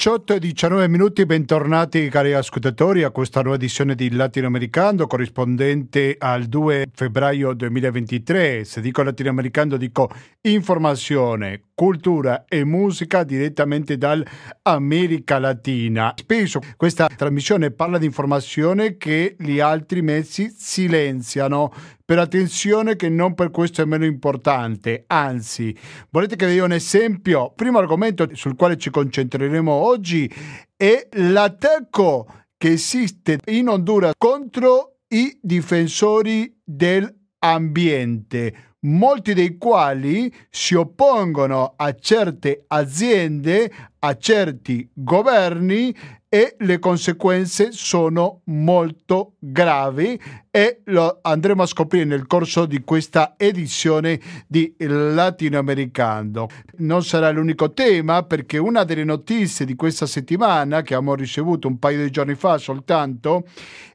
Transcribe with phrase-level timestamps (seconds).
[0.00, 6.44] 18 e 19 minuti, bentornati cari ascoltatori a questa nuova edizione di Latinoamericano corrispondente al
[6.44, 8.64] 2 febbraio 2023.
[8.64, 16.12] Se dico latinoamericano dico informazione, cultura e musica direttamente dall'America Latina.
[16.14, 21.72] Spesso questa trasmissione parla di informazione che gli altri mezzi silenziano
[22.04, 25.74] per attenzione che non per questo è meno importante, anzi,
[26.10, 27.50] volete che vi dia un esempio?
[27.56, 30.30] Primo argomento sul quale ci concentreremo oggi
[30.76, 32.26] è l'attacco
[32.58, 42.64] che esiste in Honduras contro i difensori dell'ambiente molti dei quali si oppongono a certe
[42.68, 45.94] aziende, a certi governi
[46.32, 53.34] e le conseguenze sono molto gravi e lo andremo a scoprire nel corso di questa
[53.36, 56.46] edizione di Latinoamericano.
[56.78, 61.80] Non sarà l'unico tema perché una delle notizie di questa settimana che abbiamo ricevuto un
[61.80, 63.44] paio di giorni fa soltanto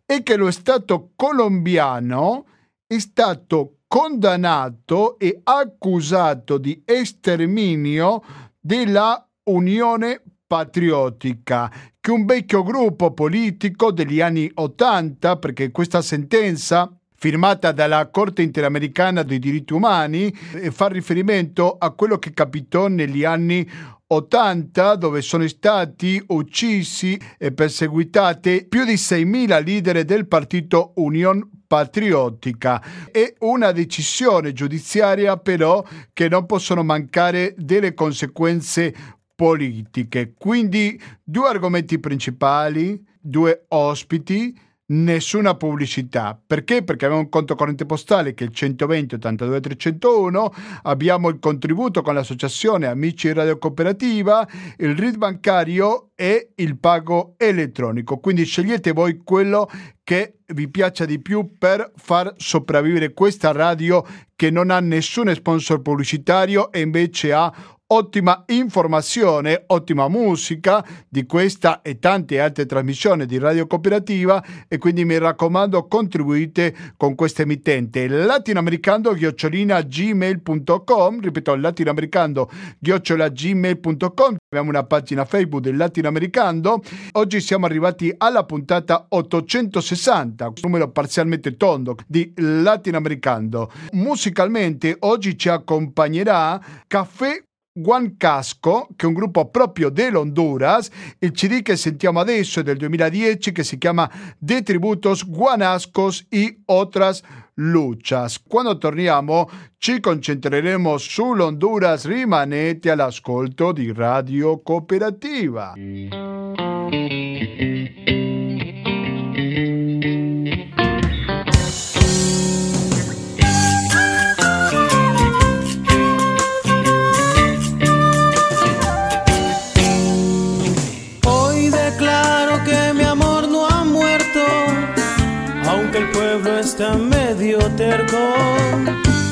[0.06, 2.46] è che lo Stato colombiano
[2.86, 8.22] è stato condannato e accusato di esterminio
[8.60, 17.72] della Unione Patriottica, che un vecchio gruppo politico degli anni Ottanta, perché questa sentenza firmata
[17.72, 20.30] dalla Corte Interamericana dei diritti umani
[20.72, 23.66] fa riferimento a quello che capitò negli anni
[24.08, 32.82] 80 dove sono stati uccisi e perseguitati più di 6.000 leader del partito Union patriottica.
[33.12, 38.94] È una decisione giudiziaria però che non possono mancare delle conseguenze
[39.36, 40.34] politiche.
[40.38, 44.58] Quindi due argomenti principali, due ospiti
[44.88, 46.40] nessuna pubblicità.
[46.46, 46.84] Perché?
[46.84, 52.02] Perché abbiamo un conto corrente postale che è il 120 82 301, abbiamo il contributo
[52.02, 58.20] con l'associazione Amici Radio Cooperativa, il RID bancario e il pago elettronico.
[58.20, 59.70] Quindi scegliete voi quello
[60.04, 65.82] che vi piaccia di più per far sopravvivere questa radio che non ha nessun sponsor
[65.82, 67.52] pubblicitario e invece ha
[67.88, 75.06] ottima informazione, ottima musica di questa e tante altre trasmissioni di Radio Cooperativa e quindi
[75.06, 78.08] mi raccomando contribuite con questa emittente.
[78.08, 86.82] Latinoamericano gmail.com ripeto latinoamericano gmail.com abbiamo una pagina Facebook del latinoamericano
[87.14, 95.50] oggi siamo arrivati alla puntata 860 un numero parzialmente tondo di latinoamericano musicalmente oggi ci
[95.50, 97.44] accompagnerà Caffè
[97.78, 100.90] Juan Casco, che è un gruppo proprio dell'Honduras.
[101.20, 106.62] Il CD che sentiamo adesso è del 2010 che si chiama De Tributos Guanascos y
[106.66, 107.22] Otras
[107.56, 108.42] Luchas.
[108.48, 112.06] Quando torniamo ci concentreremo sull'Honduras.
[112.06, 115.74] Rimanete all'ascolto di Radio Cooperativa.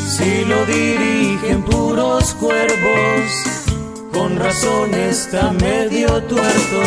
[0.08, 3.30] Si lo dirigen puros cuervos,
[4.14, 6.82] con razón está medio tuerto.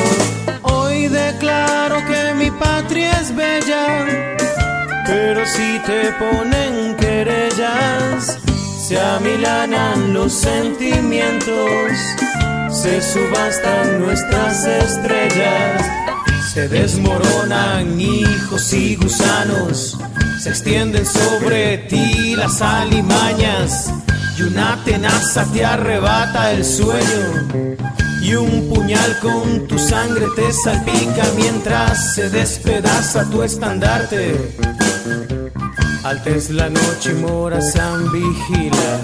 [0.63, 4.07] Hoy declaro que mi patria es bella,
[5.07, 8.39] pero si te ponen querellas,
[8.89, 11.93] se amilanan los sentimientos,
[12.71, 16.06] se subastan nuestras estrellas.
[16.57, 19.99] Se desmoronan hijos y gusanos,
[20.43, 23.93] se extienden sobre ti las alimañas
[24.39, 27.77] y una tenaza te arrebata el sueño.
[28.23, 34.35] Y un puñal con tu sangre te salpica mientras se despedaza tu estandarte.
[36.05, 39.01] Altes la noche y Morazán vigila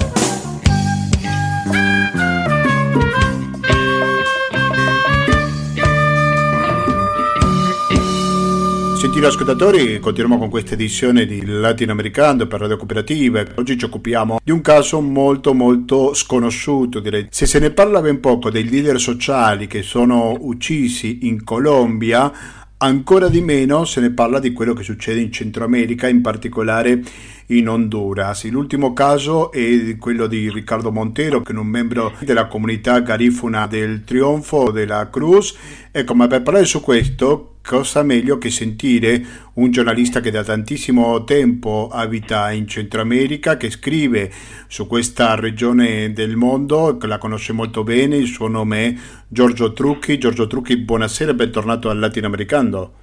[9.02, 13.44] Gentili ascoltatori, continuiamo con questa edizione di Latinoamericano per Radio Cooperativa.
[13.56, 17.26] Oggi ci occupiamo di un caso molto molto sconosciuto, direi.
[17.28, 22.30] Se se ne parla ben poco dei leader sociali che sono uccisi in Colombia,
[22.76, 27.02] ancora di meno se ne parla di quello che succede in Centro America, in particolare
[27.46, 28.48] in Honduras.
[28.48, 34.04] L'ultimo caso è quello di Riccardo Montero, che è un membro della comunità garifuna del
[34.04, 35.56] Trionfo della Cruz.
[35.90, 39.24] Ecco, ma per parlare su questo cosa meglio che sentire
[39.54, 44.30] un giornalista che da tantissimo tempo abita in Centro America, che scrive
[44.66, 48.94] su questa regione del mondo, che la conosce molto bene, il suo nome è
[49.28, 50.18] Giorgio Trucchi.
[50.18, 53.01] Giorgio Trucchi, buonasera e bentornato al Latinoamericano.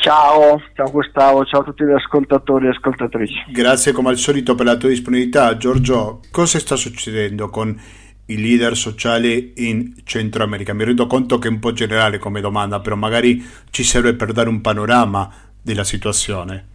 [0.00, 3.46] Ciao, ciao Gustavo, ciao a tutti gli ascoltatori e ascoltatrici.
[3.50, 5.56] Grazie come al solito per la tua disponibilità.
[5.56, 7.76] Giorgio, cosa sta succedendo con
[8.26, 10.72] i leader sociali in Centro America?
[10.72, 14.30] Mi rendo conto che è un po' generale come domanda, però magari ci serve per
[14.32, 15.28] dare un panorama
[15.60, 16.66] della situazione.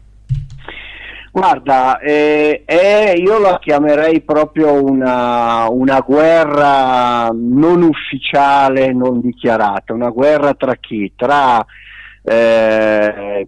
[1.32, 10.10] Guarda, eh, eh, io la chiamerei proprio una, una, guerra non ufficiale, non dichiarata, una
[10.10, 11.14] guerra tra chi?
[11.16, 11.66] Tra
[12.24, 13.48] eh,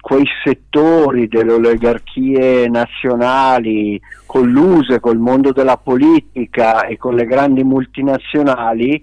[0.00, 9.00] quei settori delle oligarchie nazionali colluse col mondo della politica e con le grandi multinazionali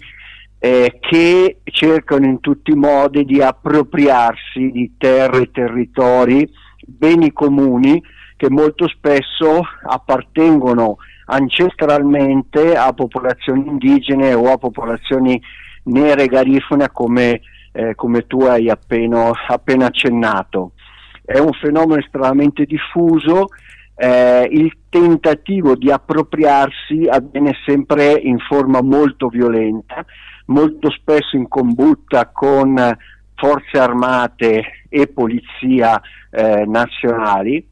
[0.58, 6.48] eh, che cercano in tutti i modi di appropriarsi di terre territori,
[6.86, 8.02] beni comuni
[8.36, 10.96] che molto spesso appartengono
[11.26, 15.40] ancestralmente a popolazioni indigene o a popolazioni
[15.84, 17.40] nere garifone come
[17.72, 20.72] eh, come tu hai appena, appena, accennato.
[21.24, 23.46] È un fenomeno estremamente diffuso,
[23.94, 30.04] eh, il tentativo di appropriarsi avviene sempre in forma molto violenta,
[30.46, 32.96] molto spesso in combutta con
[33.34, 36.00] forze armate e polizia
[36.30, 37.66] eh, nazionali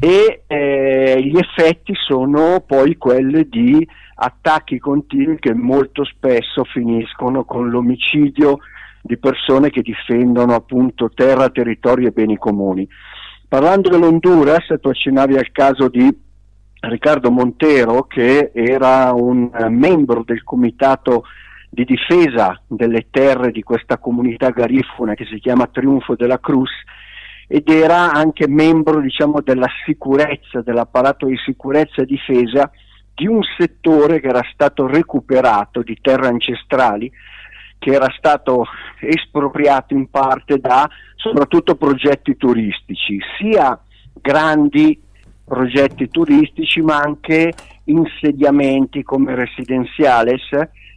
[0.00, 3.86] e eh, gli effetti sono poi quelli di
[4.16, 8.58] attacchi continui che molto spesso finiscono con l'omicidio
[9.06, 12.88] di persone che difendono appunto terra, territorio e beni comuni.
[13.46, 16.08] Parlando dell'Honduras, tu accennavi al caso di
[16.80, 21.24] Riccardo Montero, che era un eh, membro del comitato
[21.68, 26.70] di difesa delle terre di questa comunità garifuna che si chiama Triunfo della Cruz
[27.46, 32.70] ed era anche membro diciamo, della sicurezza, dell'apparato di sicurezza e difesa
[33.12, 37.12] di un settore che era stato recuperato di terre ancestrali
[37.84, 38.64] che era stato
[38.98, 43.78] espropriato in parte da soprattutto progetti turistici, sia
[44.14, 44.98] grandi
[45.44, 47.52] progetti turistici ma anche
[47.84, 50.40] insediamenti come residenziales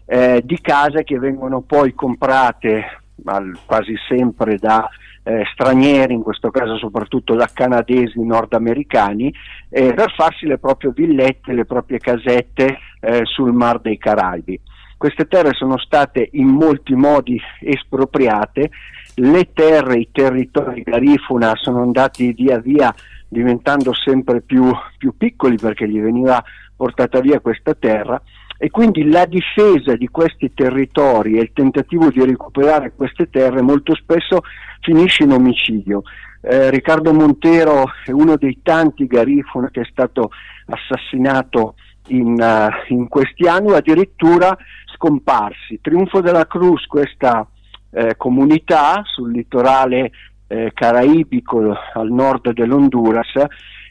[0.06, 4.88] eh, di case che vengono poi comprate al, quasi sempre da
[5.24, 9.34] eh, stranieri, in questo caso soprattutto da canadesi nordamericani,
[9.70, 14.58] eh, per farsi le proprie villette, le proprie casette eh, sul Mar dei Caraibi.
[14.98, 18.72] Queste terre sono state in molti modi espropriate,
[19.16, 22.94] le terre, i territori garifuna sono andati via via
[23.28, 26.44] diventando sempre più, più piccoli perché gli veniva
[26.76, 28.22] portata via questa terra
[28.58, 33.94] e quindi la difesa di questi territori e il tentativo di recuperare queste terre molto
[33.96, 34.42] spesso
[34.82, 36.02] finisce in omicidio.
[36.42, 40.32] Eh, Riccardo Montero è uno dei tanti garifuna che è stato
[40.66, 41.76] assassinato
[42.08, 44.56] in, uh, in questi anni, addirittura
[44.94, 45.80] scomparsi.
[45.82, 47.48] Trionfo della Cruz, questa
[47.92, 50.12] eh, comunità sul litorale
[50.48, 53.34] eh, caraibico al nord dell'Honduras,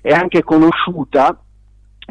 [0.03, 1.39] è anche conosciuta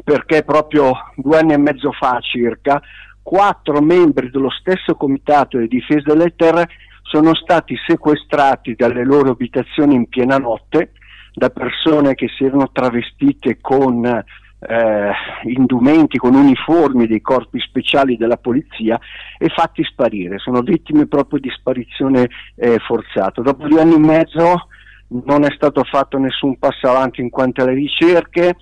[0.04, 2.82] perché proprio due anni e mezzo fa circa
[3.22, 6.68] quattro membri dello stesso comitato di difesa delle terre
[7.02, 10.92] sono stati sequestrati dalle loro abitazioni in piena notte
[11.34, 14.24] da persone che si erano travestite con
[14.68, 15.12] eh,
[15.44, 19.00] indumenti, con uniformi dei corpi speciali della polizia
[19.38, 20.40] e fatti sparire.
[20.40, 23.42] Sono vittime proprio di sparizione eh, forzata.
[23.42, 24.68] Dopo due anni e mezzo
[25.08, 28.56] non è stato fatto nessun passo avanti in quanto alle ricerche,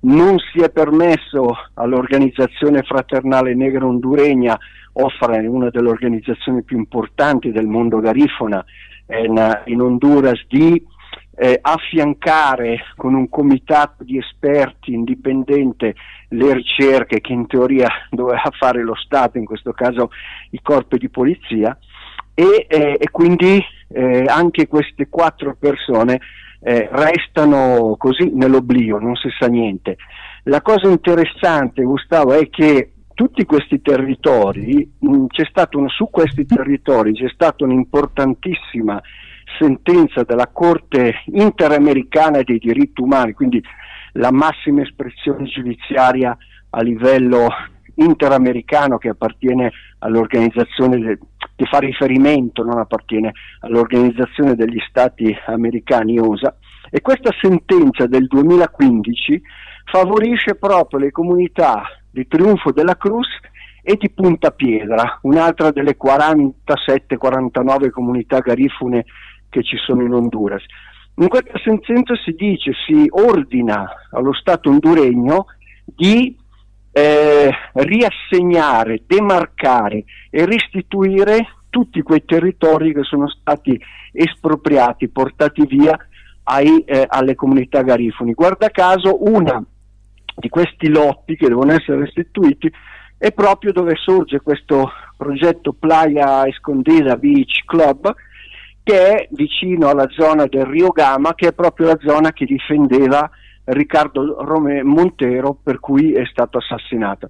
[0.00, 4.58] non si è permesso all'organizzazione fraternale negra honduregna,
[4.94, 8.64] offre una delle organizzazioni più importanti del mondo garifona
[9.06, 10.84] in, in Honduras, di
[11.34, 15.94] eh, affiancare con un comitato di esperti indipendente
[16.28, 20.10] le ricerche che in teoria doveva fare lo Stato, in questo caso
[20.50, 21.76] i corpi di polizia,
[22.34, 26.20] e, eh, e quindi eh, anche queste quattro persone
[26.60, 29.96] eh, restano così nell'oblio, non si sa niente.
[30.44, 36.46] La cosa interessante, Gustavo, è che tutti questi territori, mh, c'è stato uno, su questi
[36.46, 39.00] territori c'è stata un'importantissima
[39.58, 43.62] sentenza della Corte interamericana dei diritti umani, quindi
[44.12, 46.36] la massima espressione giudiziaria
[46.70, 47.48] a livello
[47.96, 51.18] interamericano che appartiene all'organizzazione de,
[51.54, 56.54] che fa riferimento, non appartiene all'organizzazione degli stati americani USA
[56.90, 59.42] e questa sentenza del 2015
[59.84, 63.28] favorisce proprio le comunità di Triunfo della Cruz
[63.82, 69.04] e di Punta Piedra, un'altra delle 47-49 comunità garifune
[69.52, 70.64] che ci sono in Honduras.
[71.16, 75.44] In questa sentenza si dice, si ordina allo Stato honduregno
[75.84, 76.34] di
[76.90, 83.78] eh, riassegnare, demarcare e restituire tutti quei territori che sono stati
[84.10, 85.98] espropriati, portati via
[86.44, 88.32] ai, eh, alle comunità garifoni.
[88.32, 89.62] Guarda caso, una
[90.34, 92.72] di questi lotti che devono essere restituiti
[93.18, 98.12] è proprio dove sorge questo progetto Playa Escondida Beach Club,
[98.82, 103.30] che è vicino alla zona del Rio Gama, che è proprio la zona che difendeva
[103.64, 107.28] Riccardo Rome Montero per cui è stato assassinato.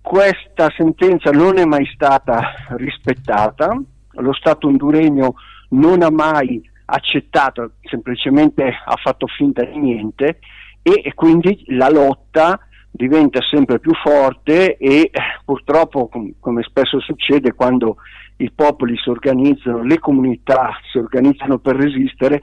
[0.00, 2.40] Questa sentenza non è mai stata
[2.76, 3.80] rispettata,
[4.16, 5.34] lo Stato honduregno
[5.70, 10.38] non ha mai accettato, semplicemente ha fatto finta di niente
[10.82, 12.58] e, e quindi la lotta
[12.90, 15.10] diventa sempre più forte e
[15.44, 17.96] purtroppo, com- come spesso succede quando
[18.36, 22.40] i popoli si organizzano, le comunità si organizzano per resistere,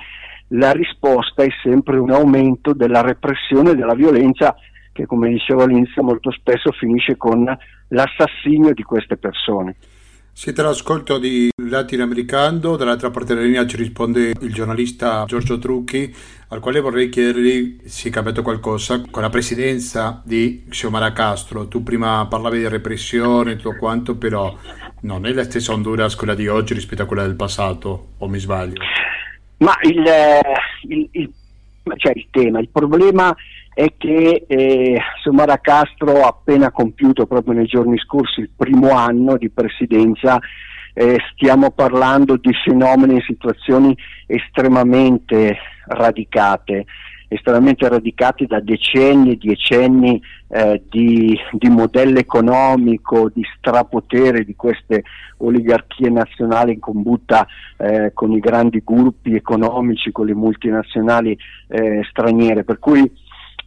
[0.50, 4.56] la risposta è sempre un aumento della repressione e della violenza
[4.92, 7.46] che, come dicevo all'inizio, molto spesso finisce con
[7.90, 9.76] l'assassinio di queste persone.
[10.34, 16.12] Siete all'ascolto di Latinoamericano, dall'altra parte della linea ci risponde il giornalista Giorgio Trucchi,
[16.48, 21.68] al quale vorrei chiedergli se è cambiato qualcosa con la presidenza di Xiomara Castro.
[21.68, 24.58] Tu prima parlavi di repressione e tutto quanto, però
[25.02, 28.40] non è la stessa Honduras quella di oggi rispetto a quella del passato, o mi
[28.40, 28.82] sbaglio?
[29.58, 30.04] Ma il,
[30.88, 31.32] il, il,
[31.98, 33.36] cioè il tema, il problema
[33.74, 39.38] è che eh, Xiomara Castro ha appena compiuto proprio nei giorni scorsi il primo anno
[39.38, 40.40] di presidenza,
[40.94, 43.96] eh, stiamo parlando di fenomeni e situazioni
[44.28, 46.86] estremamente radicate
[47.34, 55.04] estremamente radicati da decenni e decenni eh, di, di, modello economico, di strapotere di queste
[55.38, 57.48] oligarchie nazionali in combutta
[57.78, 61.38] eh, con i grandi gruppi economici, con le multinazionali
[61.70, 62.66] eh, straniere.
[62.66, 63.10] Per cui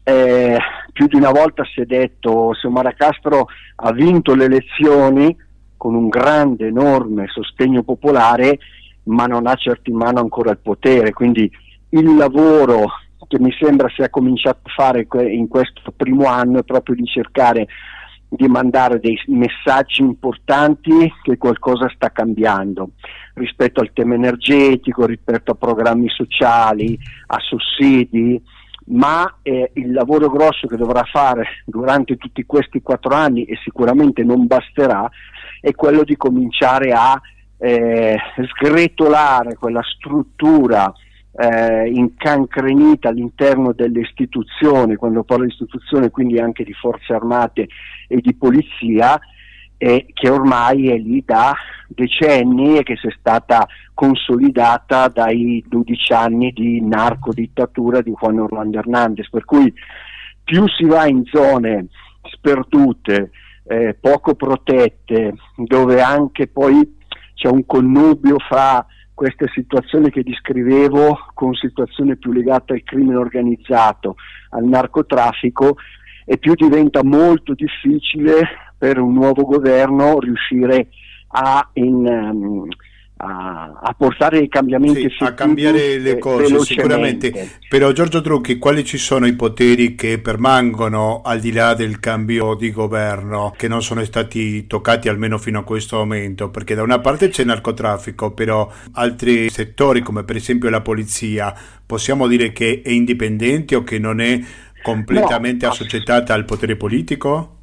[0.05, 0.59] eh,
[0.93, 3.47] più di una volta si è detto che Xiomara Castro
[3.77, 5.37] ha vinto le elezioni
[5.77, 8.59] con un grande, enorme sostegno popolare,
[9.05, 11.13] ma non ha certo in mano ancora il potere.
[11.13, 11.51] Quindi
[11.91, 12.87] il lavoro
[13.27, 17.67] che mi sembra sia cominciato a fare in questo primo anno è proprio di cercare
[18.29, 22.91] di mandare dei messaggi importanti che qualcosa sta cambiando
[23.35, 28.43] rispetto al tema energetico, rispetto a programmi sociali, a sussidi,
[28.87, 34.23] ma eh, il lavoro grosso che dovrà fare durante tutti questi quattro anni e sicuramente
[34.23, 35.09] non basterà
[35.61, 37.21] è quello di cominciare a
[37.57, 40.93] eh, sgretolare quella struttura
[41.37, 47.69] eh, incancrenita all'interno delle istituzioni, quando parlo di istituzioni quindi anche di forze armate
[48.07, 49.19] e di polizia,
[49.77, 51.55] eh, che ormai è lì da
[51.89, 58.79] decenni e che si è stata consolidata dai 12 anni di narcodittatura di Juan Orlando
[58.79, 59.73] Hernandez, per cui
[60.43, 61.87] più si va in zone
[62.23, 63.31] sperdute,
[63.67, 66.97] eh, poco protette, dove anche poi
[67.35, 74.17] c'è un connubio fra queste situazioni che descrivevo con situazioni più legate al crimine organizzato,
[74.51, 75.77] al narcotraffico
[76.25, 78.43] e più diventa molto difficile
[78.77, 80.89] per un nuovo governo riuscire
[81.29, 82.69] a, in, um,
[83.17, 87.59] a, a, portare dei cambiamenti sì, a cambiare le cose sicuramente.
[87.69, 92.55] Però Giorgio Trucchi quali ci sono i poteri che permangono al di là del cambio
[92.55, 96.51] di governo che non sono stati toccati almeno fino a questo momento?
[96.51, 101.55] Perché da una parte c'è il narcotraffico però altri settori come per esempio la polizia
[101.87, 104.41] possiamo dire che è indipendente o che non è
[104.85, 105.73] completamente no.
[105.73, 107.57] associata al potere politico?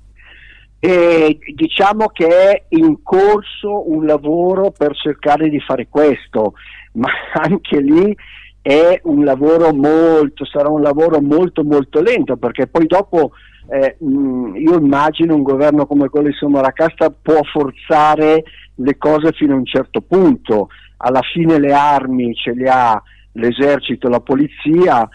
[0.80, 6.54] E diciamo che è in corso un lavoro per cercare di fare questo,
[6.94, 7.10] ma
[7.40, 8.16] anche lì
[8.64, 13.32] è un lavoro molto, sarà un lavoro molto molto lento perché poi dopo
[13.70, 18.44] eh, io immagino un governo come quello di Somaracasta può forzare
[18.76, 23.02] le cose fino a un certo punto, alla fine le armi ce le ha
[23.34, 25.08] l'esercito, la polizia,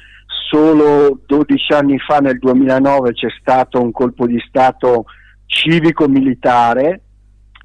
[0.49, 5.05] solo 12 anni fa nel 2009 c'è stato un colpo di Stato
[5.47, 7.03] civico-militare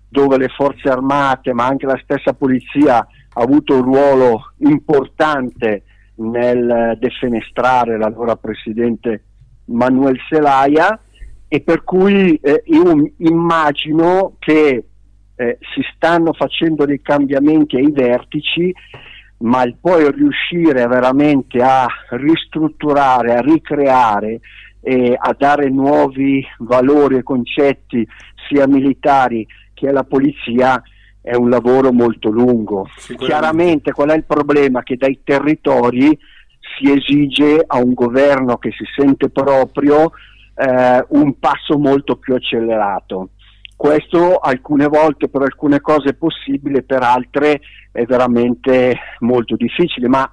[0.08, 5.84] dove le forze armate ma anche la stessa polizia ha avuto un ruolo importante
[6.16, 9.24] nel defenestrare l'allora presidente
[9.66, 11.00] Manuel Zelaya.
[11.48, 14.86] E per cui eh, io immagino che
[15.36, 18.74] eh, si stanno facendo dei cambiamenti ai vertici
[19.42, 24.40] ma il poi riuscire veramente a ristrutturare, a ricreare
[24.82, 28.08] e a dare nuovi valori e concetti
[28.48, 30.82] sia militari che alla polizia
[31.22, 32.88] è un lavoro molto lungo.
[33.18, 34.82] Chiaramente qual è il problema?
[34.82, 36.18] Che dai territori
[36.78, 40.12] si esige a un governo che si sente proprio
[40.56, 43.30] eh, un passo molto più accelerato.
[43.82, 47.62] Questo alcune volte per alcune cose è possibile, per altre
[47.92, 50.30] è veramente molto difficile, ma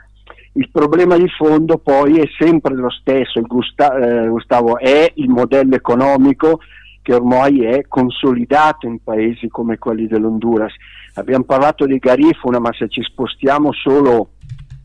[0.52, 5.76] il problema di fondo poi è sempre lo stesso, Gusta- eh, Gustavo, è il modello
[5.76, 6.61] economico
[7.00, 10.75] che ormai è consolidato in paesi come quelli dell'Honduras.
[11.14, 14.33] Abbiamo parlato di Garifuna, ma se ci spostiamo solo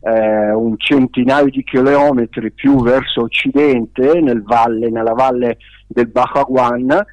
[0.03, 7.05] eh, un centinaio di chilometri più verso occidente, nel valle, nella valle del Bajaguan,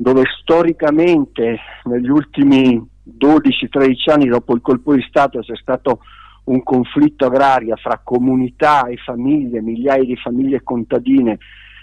[0.00, 2.80] dove storicamente negli ultimi
[3.18, 6.02] 12-13 anni dopo il colpo di Stato c'è stato
[6.44, 11.38] un conflitto agrario fra comunità e famiglie, migliaia di famiglie contadine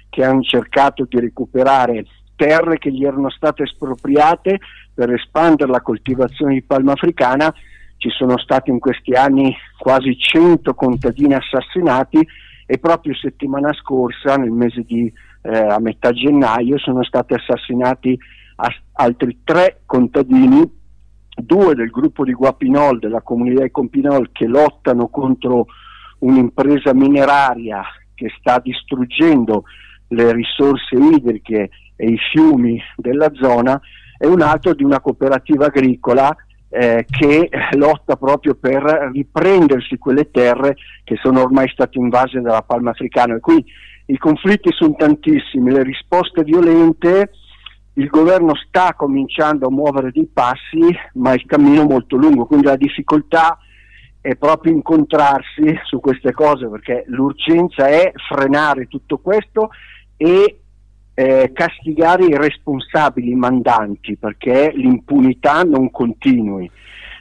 [0.10, 2.06] che hanno cercato di recuperare
[2.38, 4.60] terre che gli erano state espropriate
[4.94, 7.54] per espandere la coltivazione di palma africana.
[7.98, 12.26] Ci sono stati in questi anni quasi 100 contadini assassinati
[12.66, 18.18] e proprio settimana scorsa, nel mese di eh, a metà gennaio, sono stati assassinati
[18.56, 20.70] a- altri tre contadini,
[21.36, 25.68] due del gruppo di Guapinol, della comunità di Compinol, che lottano contro
[26.20, 27.84] un'impresa mineraria
[28.16, 29.66] che sta distruggendo
[30.10, 33.80] le risorse idriche e i fiumi della zona
[34.18, 36.36] e un altro di una cooperativa agricola
[36.70, 42.92] eh, che lotta proprio per riprendersi quelle terre che sono ormai state invase dalla palma
[42.92, 43.36] africana.
[43.36, 43.64] E qui
[44.08, 47.32] i conflitti sono tantissimi, le risposte violente,
[47.94, 52.66] il governo sta cominciando a muovere dei passi, ma il cammino è molto lungo, quindi
[52.66, 53.58] la difficoltà
[54.20, 59.70] è proprio incontrarsi su queste cose, perché l'urgenza è frenare tutto questo
[60.18, 60.62] e
[61.16, 66.70] eh, castigare i responsabili i mandanti perché l'impunità non continui.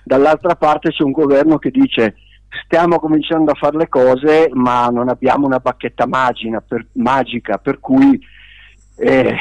[0.03, 2.17] Dall'altra parte c'è un governo che dice
[2.65, 7.81] stiamo cominciando a fare le cose ma non abbiamo una bacchetta magica per, magica, per
[7.81, 8.21] cui
[8.97, 9.35] eh,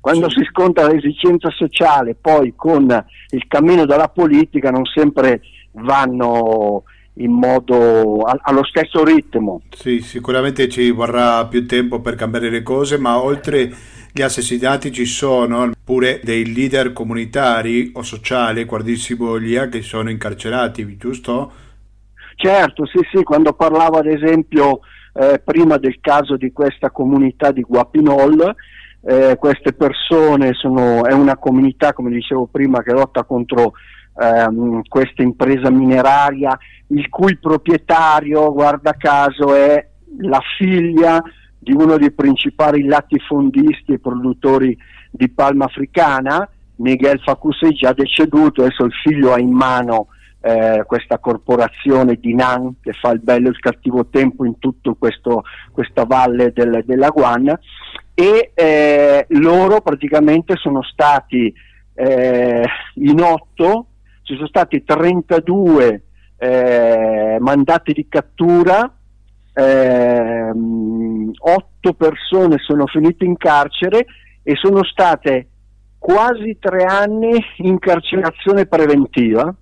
[0.00, 7.32] quando si scontra l'esigenza sociale poi con il cammino della politica non sempre vanno in
[7.32, 9.62] modo allo stesso ritmo.
[9.70, 13.70] Sì, sicuramente ci vorrà più tempo per cambiare le cose, ma oltre
[14.12, 20.96] gli assassinati ci sono pure dei leader comunitari o sociali, guardissi voglia, che sono incarcerati,
[20.96, 21.52] giusto?
[22.36, 24.80] Certo, sì, sì, quando parlavo ad esempio
[25.14, 28.54] eh, prima del caso di questa comunità di Guapinol,
[29.04, 33.72] eh, queste persone sono, è una comunità, come dicevo prima, che lotta contro
[34.18, 39.86] ehm, questa impresa mineraria il cui proprietario, guarda caso, è
[40.18, 41.22] la figlia
[41.58, 44.76] di uno dei principali latifondisti e produttori
[45.10, 50.08] di palma africana, Miguel Facusei già deceduto, adesso il figlio ha in mano
[50.40, 54.92] eh, questa corporazione di Nan che fa il bello e il cattivo tempo in tutta
[54.98, 57.56] questa valle del, della Guan.
[58.14, 61.52] E eh, loro praticamente sono stati
[61.94, 63.86] eh, in otto
[64.22, 66.02] ci sono stati 32
[66.36, 68.92] eh, mandati di cattura,
[69.54, 74.06] eh, 8 persone sono finite in carcere
[74.42, 75.48] e sono state
[75.98, 79.54] quasi tre anni in carcerazione preventiva,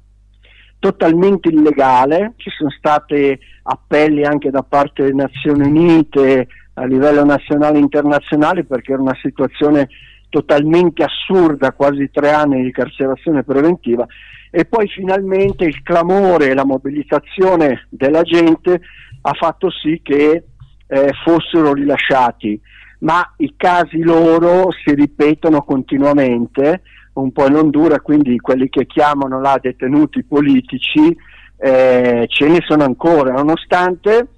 [0.79, 7.77] totalmente illegale, ci sono stati appelli anche da parte delle Nazioni Unite a livello nazionale
[7.77, 9.89] e internazionale perché era una situazione
[10.31, 14.07] totalmente assurda, quasi tre anni di carcerazione preventiva
[14.51, 18.81] e poi finalmente il clamore e la mobilitazione della gente
[19.23, 20.45] ha fatto sì che
[20.87, 22.61] eh, fossero rilasciati,
[23.01, 26.83] ma i casi loro si ripetono continuamente,
[27.15, 31.17] un po' in Honduras, quindi quelli che chiamano là detenuti politici
[31.57, 34.29] eh, ce ne sono ancora, nonostante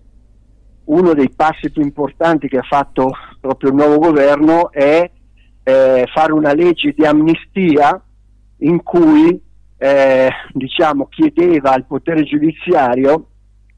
[0.84, 5.08] uno dei passi più importanti che ha fatto proprio il nuovo governo è
[5.62, 8.02] eh, fare una legge di amnistia
[8.58, 9.40] in cui
[9.82, 13.30] eh, diciamo, chiedeva al potere giudiziario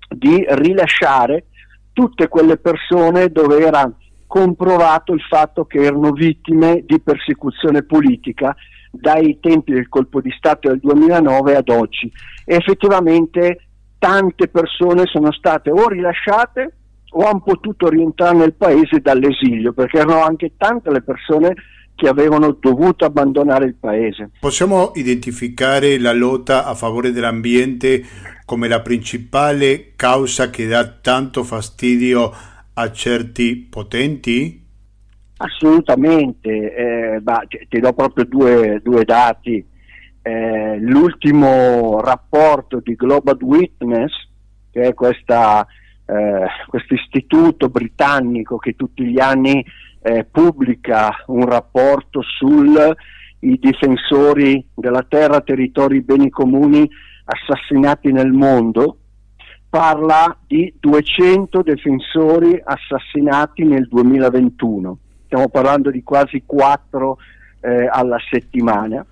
[0.07, 1.47] di rilasciare
[1.95, 3.91] tutte quelle persone dove era
[4.27, 8.55] comprovato il fatto che erano vittime di persecuzione politica
[8.91, 12.13] dai tempi del colpo di Stato del 2009 ad oggi.
[12.45, 16.75] E effettivamente tante persone sono state o rilasciate
[17.13, 21.55] o hanno potuto rientrare nel paese dall'esilio, perché erano anche tante le persone
[21.95, 24.31] che avevano dovuto abbandonare il paese.
[24.41, 28.03] Possiamo identificare la lotta a favore dell'ambiente
[28.45, 32.33] come la principale causa che dà tanto fastidio
[32.75, 34.63] a certi potenti?
[35.37, 39.65] Assolutamente, eh, bah, ti do proprio due, due dati.
[40.27, 44.11] eh, l'ultimo rapporto di Global Witness,
[44.71, 45.67] che è questa,
[46.07, 49.63] eh, questo istituto britannico che tutti gli anni
[50.05, 52.77] eh, pubblica un rapporto sui
[53.39, 56.89] difensori della terra, territori, beni comuni
[57.25, 58.99] assassinati nel mondo,
[59.71, 64.99] parla di 200 difensori assassinati nel 2021.
[65.25, 67.19] Stiamo parlando di quasi 4
[67.61, 69.05] eh, alla settimana.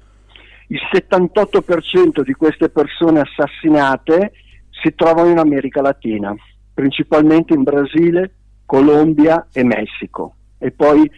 [0.67, 4.33] Il 78% di queste persone assassinate
[4.71, 6.35] si trovano in America Latina,
[6.75, 8.35] principalmente in Brasile,
[8.67, 11.11] Colombia e Messico e poi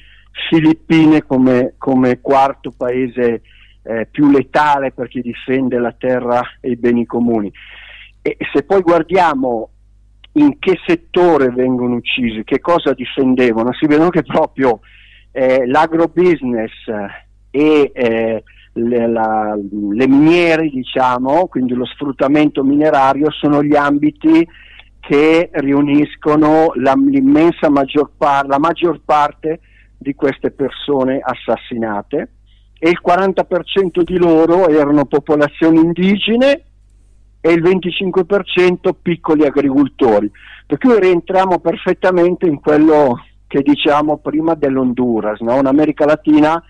[0.48, 3.42] Filippine come, come quarto paese
[3.82, 7.52] eh, più letale per chi difende la terra e i beni comuni.
[8.22, 9.68] E se poi guardiamo
[10.32, 14.80] in che settore vengono uccisi, che cosa difendevano, si vedono che proprio
[15.30, 16.72] eh, l'agrobusiness
[17.50, 24.48] e eh, le, la, le miniere, diciamo, quindi lo sfruttamento minerario, sono gli ambiti
[25.06, 29.60] che riuniscono la, l'immensa maggior, par- la maggior parte
[29.98, 32.30] di queste persone assassinate
[32.78, 36.62] e il 40% di loro erano popolazioni indigene
[37.40, 40.30] e il 25% piccoli agricoltori.
[40.66, 45.56] Per cui rientriamo perfettamente in quello che diciamo prima dell'Honduras, no?
[45.56, 46.62] un'America Latina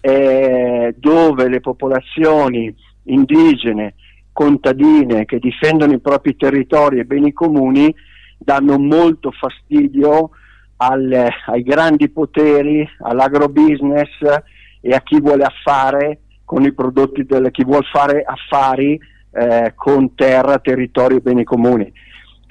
[0.00, 2.72] eh, dove le popolazioni
[3.04, 3.94] indigene,
[4.34, 7.94] contadine che difendono i propri territori e beni comuni
[8.36, 10.30] danno molto fastidio
[10.78, 14.42] al, ai grandi poteri, all'agrobusiness
[14.80, 18.98] e a chi vuole affare con i prodotti del, chi vuole fare affari
[19.30, 21.90] eh, con terra, territorio e beni comuni.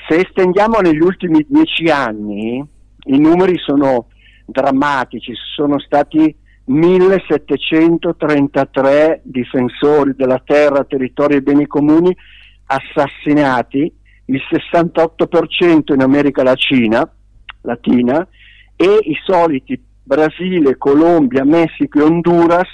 [0.08, 2.64] Se estendiamo negli ultimi dieci anni,
[3.06, 4.08] i numeri sono
[4.46, 6.34] drammatici, sono stati
[6.66, 12.16] 1733 difensori della terra, territorio e beni comuni
[12.66, 13.94] assassinati,
[14.26, 17.08] il 68% in America Latina,
[17.62, 18.28] Latina
[18.76, 22.70] e i soliti Brasile, Colombia, Messico e Honduras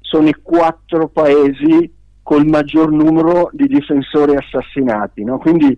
[0.00, 1.90] sono i quattro paesi
[2.22, 5.24] col maggior numero di difensori assassinati.
[5.24, 5.38] No?
[5.38, 5.76] Quindi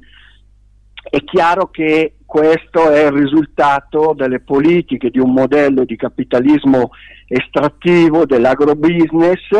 [1.03, 6.93] è chiaro che questo è il risultato delle politiche di un modello di capitalismo
[7.27, 9.51] estrattivo dell'agrobusiness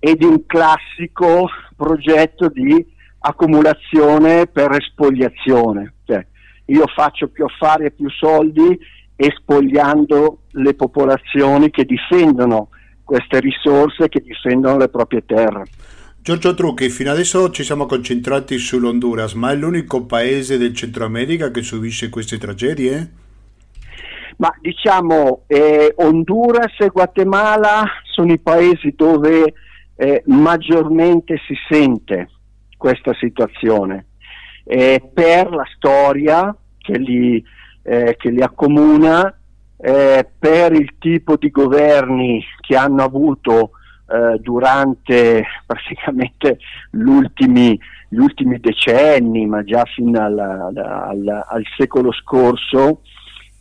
[0.00, 2.84] e di un classico progetto di
[3.20, 5.94] accumulazione per espoliazione.
[6.04, 6.26] Cioè,
[6.64, 8.76] io faccio più affari e più soldi
[9.14, 12.70] espogliando le popolazioni che difendono
[13.04, 15.62] queste risorse, che difendono le proprie terre.
[16.24, 21.50] Giorgio Trucchi, fino adesso ci siamo concentrati sull'Honduras, ma è l'unico paese del Centro America
[21.50, 23.12] che subisce queste tragedie?
[24.38, 29.52] Ma diciamo eh, Honduras e Guatemala sono i paesi dove
[29.96, 32.30] eh, maggiormente si sente
[32.78, 34.06] questa situazione
[34.64, 37.44] eh, per la storia che li,
[37.82, 39.38] eh, che li accomuna,
[39.76, 43.72] eh, per il tipo di governi che hanno avuto
[44.06, 46.58] eh, durante praticamente
[46.90, 53.00] gli ultimi, gli ultimi, decenni, ma già fino al, al, al secolo scorso,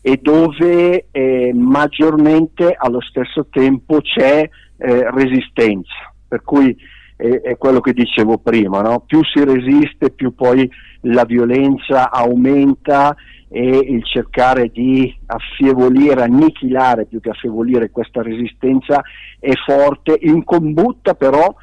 [0.01, 6.11] e dove eh, maggiormente allo stesso tempo c'è eh, resistenza.
[6.27, 6.75] Per cui
[7.23, 8.99] è, è, quello che dicevo prima, no?
[9.05, 10.69] più si resiste, più poi
[11.01, 13.15] la violenza aumenta
[13.47, 19.01] e il cercare di affievolire, annichilare più che affievolire questa resistenza
[19.39, 21.55] è forte, in combutta però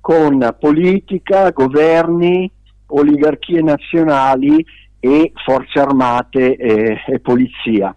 [0.00, 2.50] con politica, governi,
[2.88, 4.64] oligarchie nazionali
[5.00, 7.94] e forze armate e, e polizia.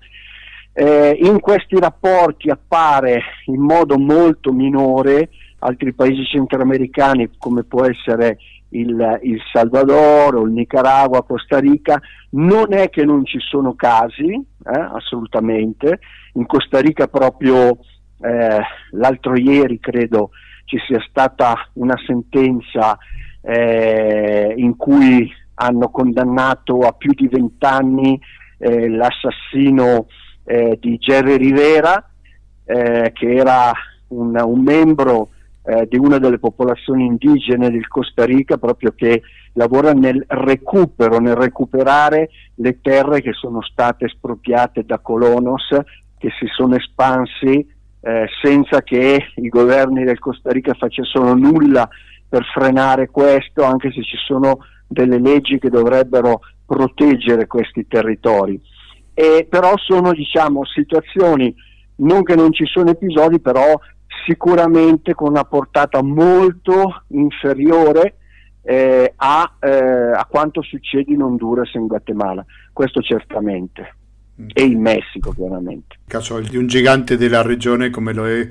[0.71, 5.29] Eh, in questi rapporti appare in modo molto minore
[5.59, 8.37] altri paesi centroamericani come può essere
[8.69, 11.99] il, il Salvador o il Nicaragua, Costa Rica,
[12.31, 15.99] non è che non ci sono casi, eh, assolutamente,
[16.33, 17.77] in Costa Rica proprio
[18.21, 18.59] eh,
[18.91, 20.31] l'altro ieri credo
[20.65, 22.97] ci sia stata una sentenza
[23.41, 28.19] eh, in cui hanno condannato a più di vent'anni
[28.59, 30.07] eh, l'assassino
[30.43, 32.07] eh, di Jerry Rivera,
[32.65, 33.71] eh, che era
[34.09, 35.29] un, un membro
[35.63, 39.21] eh, di una delle popolazioni indigene del Costa Rica proprio che
[39.53, 45.67] lavora nel recupero, nel recuperare le terre che sono state espropriate da colonos
[46.17, 47.65] che si sono espansi
[48.01, 51.87] eh, senza che i governi del Costa Rica facessero nulla
[52.27, 58.61] per frenare questo, anche se ci sono delle leggi che dovrebbero proteggere questi territori.
[59.13, 61.53] E però sono diciamo, situazioni,
[61.97, 63.77] non che non ci sono episodi, però
[64.25, 68.15] sicuramente con una portata molto inferiore
[68.61, 73.95] eh, a, eh, a, quanto succede in Honduras e in Guatemala, questo certamente,
[74.39, 74.47] mm.
[74.53, 75.97] e in Messico chiaramente.
[76.07, 78.47] Caso di un gigante della regione come lo è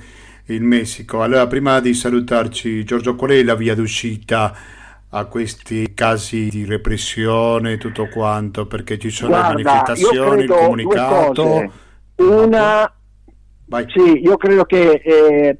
[0.46, 1.22] il Messico.
[1.22, 4.54] Allora, prima di salutarci, Giorgio, qual è la via d'uscita
[5.10, 8.66] a questi casi di repressione e tutto quanto?
[8.66, 11.72] Perché ci sono Guarda, le manifestazioni, il comunicato.
[12.16, 12.92] Una,
[13.88, 15.58] sì, io credo che eh,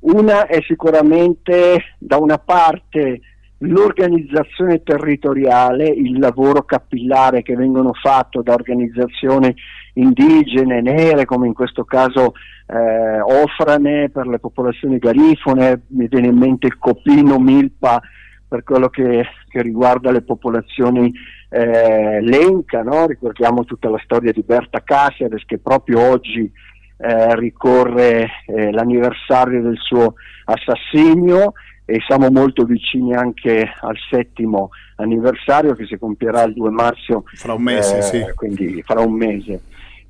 [0.00, 3.20] una è sicuramente da una parte
[3.58, 9.52] l'organizzazione territoriale, il lavoro capillare che vengono fatto da organizzazioni
[9.94, 12.34] indigene, nere, come in questo caso
[12.66, 18.00] eh, Ofrane per le popolazioni garifone, mi viene in mente Copino Milpa
[18.46, 21.12] per quello che, che riguarda le popolazioni
[21.50, 23.06] eh, Lenca, no?
[23.06, 26.50] ricordiamo tutta la storia di Berta Cáceres che proprio oggi
[26.98, 31.52] eh, ricorre eh, l'anniversario del suo assassinio
[31.84, 37.24] e siamo molto vicini anche al settimo anniversario che si compierà il 2 marzo.
[37.32, 38.26] Fra un mese, eh, sì.
[38.34, 39.62] Quindi fra un mese.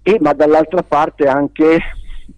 [0.03, 1.79] E, ma dall'altra parte anche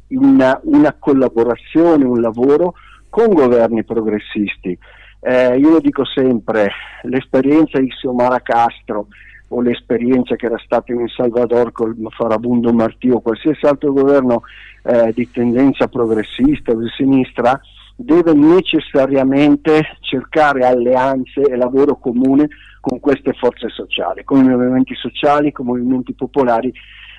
[0.08, 2.74] una, una collaborazione, un lavoro
[3.08, 4.76] con governi progressisti.
[5.20, 6.70] Eh, io lo dico sempre,
[7.02, 9.08] l'esperienza di Xiomara Castro
[9.52, 14.42] o l'esperienza che era stata in Salvador con Farabundo Martì o qualsiasi altro governo
[14.82, 17.60] eh, di tendenza progressista o di sinistra,
[17.96, 22.48] deve necessariamente cercare alleanze e lavoro comune
[22.80, 26.72] con queste forze sociali, con i movimenti sociali, con i movimenti popolari,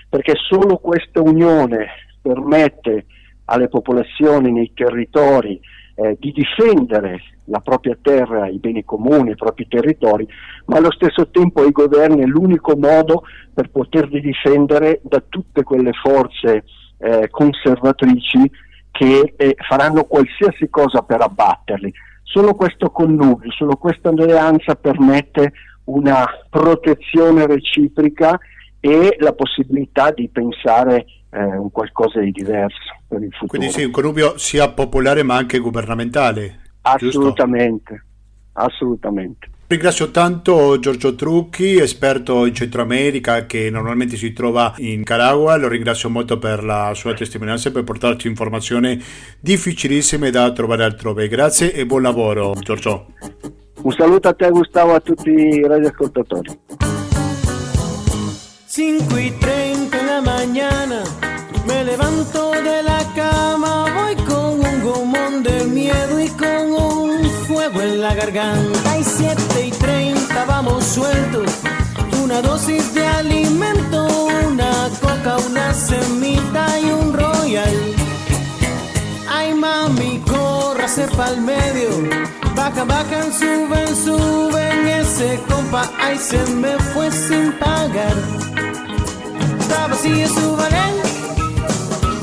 [0.09, 1.87] perché solo questa unione
[2.21, 3.05] permette
[3.45, 5.59] alle popolazioni nei territori
[5.95, 10.27] eh, di difendere la propria terra, i beni comuni, i propri territori,
[10.65, 13.23] ma allo stesso tempo ai governi è l'unico modo
[13.53, 16.63] per poterli difendere da tutte quelle forze
[16.97, 18.49] eh, conservatrici
[18.91, 21.91] che eh, faranno qualsiasi cosa per abbatterli.
[22.23, 25.51] Solo questo connubio, solo questa alleanza permette
[25.85, 28.39] una protezione reciproca
[28.81, 33.47] e la possibilità di pensare eh, un qualcosa di diverso per il futuro.
[33.47, 36.59] Quindi sì, un connubio sia popolare ma anche governamentale.
[36.81, 38.05] Assolutamente, giusto?
[38.53, 39.49] assolutamente.
[39.71, 45.69] Ringrazio tanto Giorgio Trucchi, esperto in Centro America che normalmente si trova in Nicaragua, lo
[45.69, 49.01] ringrazio molto per la sua testimonianza e per portarci informazioni
[49.39, 51.29] difficilissime da trovare altrove.
[51.29, 53.13] Grazie e buon lavoro Giorgio.
[53.83, 57.00] Un saluto a te Gustavo e a tutti i radioascoltatori.
[58.73, 61.03] 5 y 30 en la mañana,
[61.67, 67.81] me levanto de la cama, voy con un gomón de miedo y con un fuego
[67.81, 68.97] en la garganta.
[68.97, 71.51] Y 7 y 30 vamos sueltos,
[72.23, 74.07] una dosis de alimento,
[74.47, 77.75] una coca, una semita y un royal.
[79.29, 81.89] Ay mami, córrase pa'l medio,
[82.55, 88.60] baja, bajan, suben, suben, ese compa, ay se me fue sin pagar.
[89.81, 90.83] Está vacía, súbale,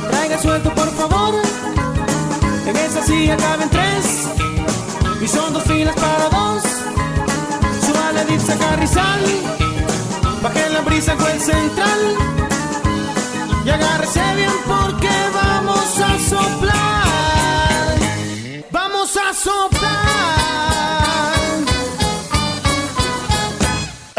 [0.09, 1.35] traiga suelto por favor,
[2.69, 4.29] en esa silla caben tres
[5.21, 6.63] y son dos filas para dos.
[7.85, 9.25] Súbale, dice Carrizal,
[10.41, 12.01] baje la brisa con el central
[13.65, 17.97] y agárrese bien porque vamos a soplar.
[18.71, 20.18] Vamos a soplar.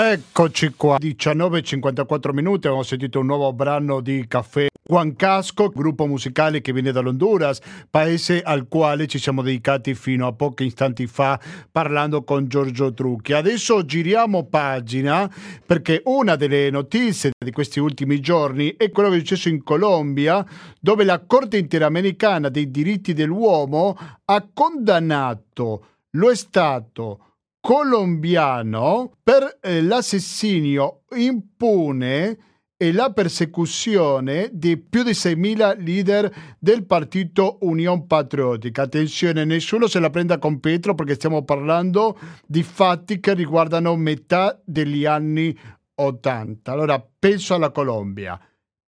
[0.01, 6.61] Eccoci qua, 19.54 minuti, abbiamo sentito un nuovo brano di Caffè Juan Casco, gruppo musicale
[6.61, 7.59] che viene dall'Honduras,
[7.89, 11.37] paese al quale ci siamo dedicati fino a pochi istanti fa
[11.69, 13.33] parlando con Giorgio Trucchi.
[13.33, 15.29] Adesso giriamo pagina
[15.65, 20.45] perché una delle notizie di questi ultimi giorni è quello che è successo in Colombia,
[20.79, 27.28] dove la Corte Interamericana dei diritti dell'uomo ha condannato lo Stato
[27.69, 32.37] colombiano per eh, l'assassinio impune
[32.75, 38.81] e la persecuzione di più di 6.000 leader del partito Union Patriottica.
[38.81, 44.59] Attenzione, nessuno se la prenda con Petro perché stiamo parlando di fatti che riguardano metà
[44.65, 45.55] degli anni
[45.93, 46.71] 80.
[46.71, 48.39] Allora penso alla Colombia,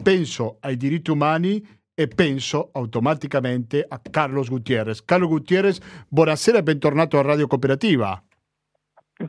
[0.02, 1.63] penso ai diritti umani
[1.94, 5.06] e penso automaticamente a Carlos Gutierrez.
[5.06, 8.20] Carlo Gutierrez, buonasera e bentornato a Radio Cooperativa.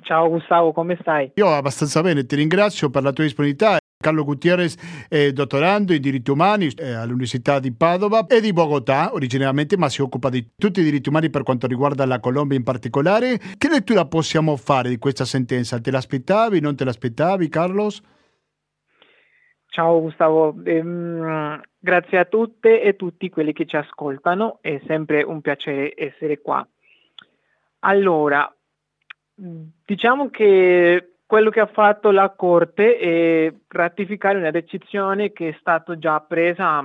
[0.00, 1.32] Ciao Gustavo, come stai?
[1.34, 3.78] Io abbastanza bene, ti ringrazio per la tua disponibilità.
[4.02, 9.78] Carlo Gutierrez è dottorando in diritti umani eh, all'Università di Padova e di Bogotà originariamente,
[9.78, 13.38] ma si occupa di tutti i diritti umani per quanto riguarda la Colombia in particolare.
[13.56, 15.80] Che lettura possiamo fare di questa sentenza?
[15.80, 18.02] Te l'aspettavi, non te l'aspettavi, Carlos?
[19.68, 25.40] Ciao Gustavo, ehm, grazie a tutte e tutti quelli che ci ascoltano, è sempre un
[25.40, 26.66] piacere essere qua.
[27.84, 28.54] Allora,
[29.84, 35.98] diciamo che quello che ha fatto la Corte è ratificare una decisione che è stata
[35.98, 36.78] già presa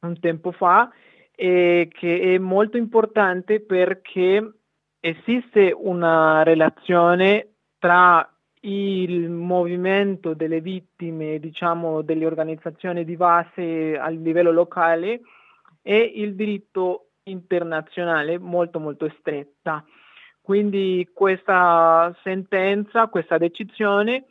[0.00, 0.90] un tempo fa
[1.34, 4.52] e che è molto importante perché
[4.98, 8.28] esiste una relazione tra
[8.62, 15.20] il movimento delle vittime, diciamo, delle organizzazioni di base a livello locale
[15.82, 19.84] e il diritto internazionale molto molto stretta.
[20.46, 24.26] Quindi questa sentenza, questa decisione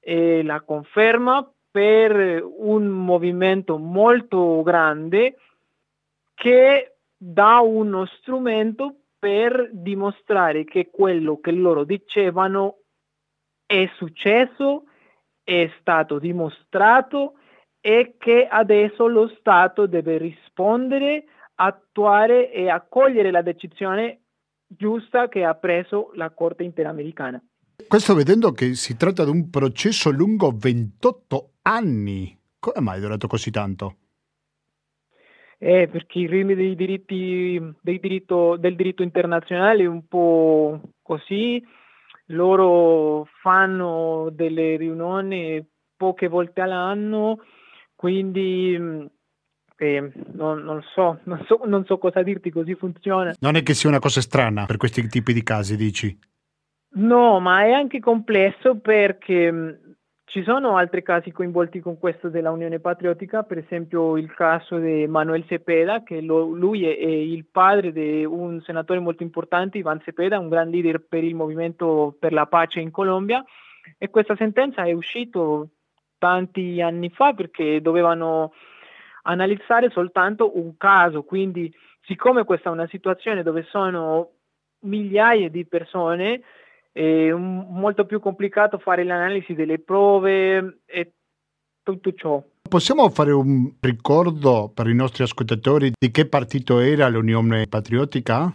[0.00, 5.36] eh, la conferma per un movimento molto grande
[6.34, 12.78] che dà uno strumento per dimostrare che quello che loro dicevano
[13.64, 14.86] è successo,
[15.44, 17.34] è stato dimostrato
[17.80, 24.19] e che adesso lo Stato deve rispondere, attuare e accogliere la decisione
[24.76, 27.42] giusta che ha preso la Corte Interamericana.
[27.88, 32.38] Questo vedendo che si tratta di un processo lungo 28 anni.
[32.58, 33.96] Come mai è durato così tanto?
[35.58, 41.62] Eh, perché i ritmi dei diritti, dei diritto, del diritto internazionale è un po' così,
[42.26, 45.62] loro fanno delle riunioni
[45.96, 47.44] poche volte all'anno,
[47.94, 48.74] quindi
[49.80, 53.34] eh, non, non, so, non, so, non so cosa dirti, così funziona.
[53.40, 56.18] Non è che sia una cosa strana per questi tipi di casi, dici?
[56.96, 59.68] No, ma è anche complesso perché mm,
[60.24, 65.06] ci sono altri casi coinvolti con questo della Unione Patriottica, per esempio il caso di
[65.06, 70.02] Manuel Cepeda, che lo, lui è, è, il padre di un senatore molto importante, Ivan
[70.02, 73.42] Cepeda, un gran leader per il movimento per la pace in Colombia,
[73.96, 75.40] e questa sentenza è uscita
[76.18, 78.52] tanti anni fa perché dovevano
[79.22, 84.30] analizzare soltanto un caso, quindi siccome questa è una situazione dove sono
[84.80, 86.42] migliaia di persone,
[86.92, 91.12] è molto più complicato fare l'analisi delle prove e
[91.82, 92.42] tutto ciò.
[92.68, 98.52] Possiamo fare un ricordo per i nostri ascoltatori di che partito era l'Unione Patriottica?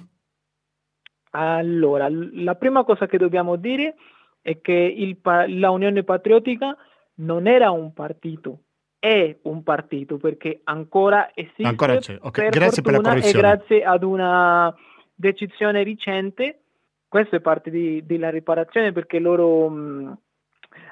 [1.32, 3.96] Allora, la prima cosa che dobbiamo dire
[4.42, 6.78] è che il, la Unione Patriottica
[7.16, 8.60] non era un partito,
[9.06, 11.64] è un partito perché ancora esiste.
[11.64, 12.18] Ancora c'è.
[12.20, 12.50] Okay.
[12.50, 13.38] grazie per la correzione.
[13.38, 14.76] E grazie ad una
[15.14, 16.62] decisione recente
[17.08, 19.70] questo è parte di, della riparazione perché loro...
[19.70, 20.12] Mh, mm,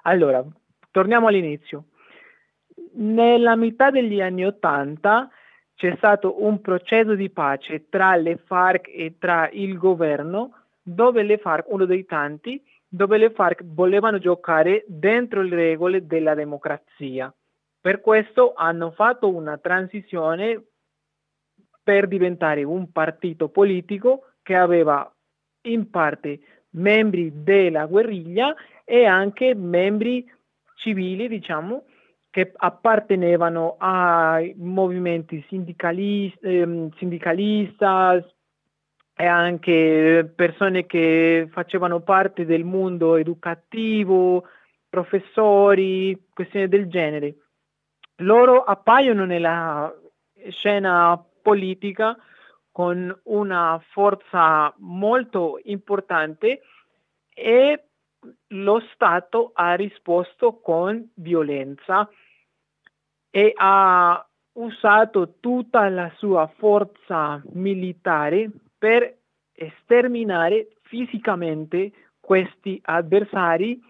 [0.03, 0.41] allora,
[0.89, 1.87] torniamo all'inizio.
[2.93, 5.29] Nella metà degli anni Ottanta
[5.75, 11.39] c'è stato un processo di pace tra le FARC e tra il governo, dove le
[11.39, 17.33] FARC, uno dei tanti, dove le FARC volevano giocare dentro le regole della democrazia.
[17.83, 20.67] Per questo hanno fatto una transizione
[21.83, 25.13] per diventare un partito politico che aveva
[25.63, 30.25] in parte membri della guerriglia e anche membri
[30.75, 31.83] civili, diciamo,
[32.29, 38.25] che appartenevano ai movimenti sindicalista, eh, sindicalista
[39.13, 44.47] e anche persone che facevano parte del mondo educativo,
[44.87, 47.35] professori, questioni del genere.
[48.17, 49.93] Loro appaiono nella
[50.49, 52.15] scena politica
[52.71, 56.61] con una forza molto importante
[57.33, 57.83] e
[58.47, 62.09] lo Stato ha risposto con violenza
[63.29, 69.17] e ha usato tutta la sua forza militare per
[69.81, 73.81] sterminare fisicamente questi avversari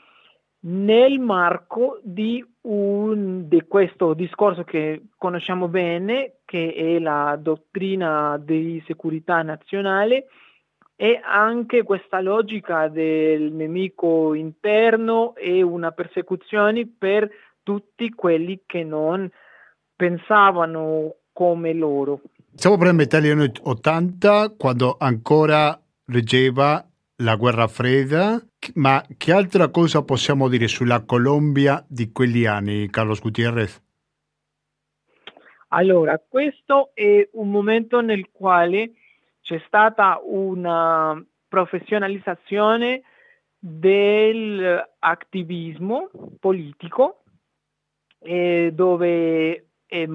[0.65, 8.81] nel marco di, un, di questo discorso che conosciamo bene, che è la dottrina di
[8.85, 10.27] sicurezza nazionale,
[10.95, 17.29] e anche questa logica del nemico interno e una persecuzione per
[17.63, 19.29] tutti quelli che non
[19.95, 22.21] pensavano come loro.
[22.55, 26.85] Siamo per metà degli anni 80, quando ancora reggeva
[27.23, 28.39] la guerra fredda,
[28.75, 33.81] ma che altra cosa possiamo dire sulla Colombia di quegli anni, Carlos Gutierrez?
[35.69, 38.91] Allora, questo è un momento nel quale
[39.41, 43.01] c'è stata una professionalizzazione
[43.57, 47.23] dell'attivismo politico
[48.19, 50.09] eh, dove eh,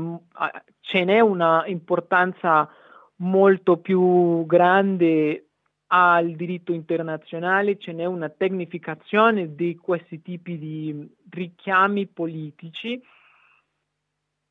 [0.81, 2.69] ce n'è una importanza
[3.17, 5.48] molto più grande
[5.89, 13.03] al diritto internazionale, ce n'è una tecnificazione di questi tipi di richiami politici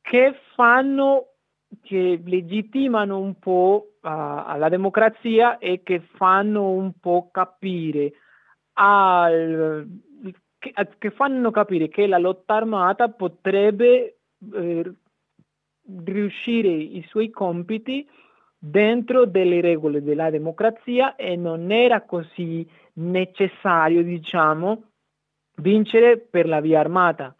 [0.00, 1.26] che fanno,
[1.82, 8.12] che legittimano un po' uh, alla democrazia e che fanno un po' capire
[8.74, 9.86] al,
[10.58, 14.18] che, che fanno capire che la lotta armata potrebbe
[14.54, 14.92] eh,
[16.04, 18.08] riuscire i suoi compiti
[18.58, 24.82] dentro delle regole della democrazia e non era così necessario, diciamo,
[25.56, 27.34] vincere per la via armata.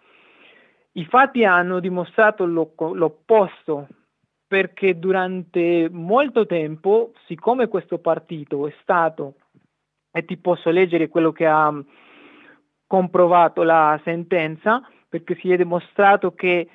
[0.93, 3.89] I fatti hanno dimostrato l'opposto,
[4.47, 9.35] perché durante molto tempo, siccome questo partito è stato,
[10.11, 11.73] e ti posso leggere quello che ha
[12.87, 16.69] comprovato la sentenza, perché si è dimostrato che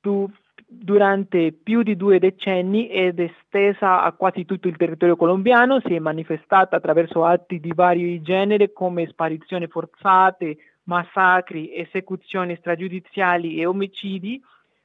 [0.00, 0.28] tu,
[0.72, 5.98] durante più di due decenni ed estesa a quasi tutto il territorio colombiano, si è
[5.98, 14.40] manifestata attraverso atti di vario genere come sparizioni forzate, massacri, esecuzioni stragiudiziali e omicidi,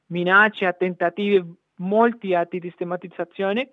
[0.06, 1.44] minacce, attentativi,
[1.76, 3.70] molti atti di sistematizzazione,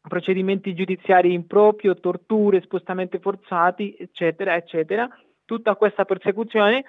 [0.00, 5.08] procedimenti giudiziari impropri, torture, spostamenti forzati, eccetera, eccetera.
[5.44, 6.84] Tutta questa persecuzione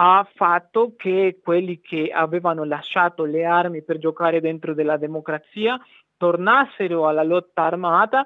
[0.00, 5.76] ha fatto che quelli che avevano lasciato le armi per giocare dentro della democrazia
[6.16, 8.24] tornassero alla lotta armata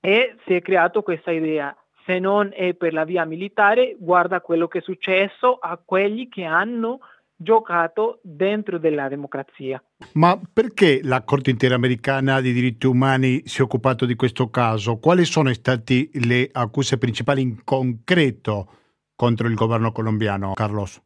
[0.00, 1.76] e si è creato questa idea.
[2.06, 6.44] Se non è per la via militare, guarda quello che è successo a quelli che
[6.44, 7.00] hanno
[7.36, 9.82] giocato dentro della democrazia.
[10.12, 14.96] Ma perché la Corte Interamericana dei diritti umani si è occupato di questo caso?
[14.96, 18.68] Quali sono state le accuse principali in concreto
[19.14, 21.00] contro il governo colombiano, Carlos?